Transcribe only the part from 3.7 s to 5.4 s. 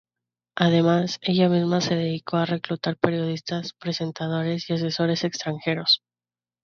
presentadores y asesores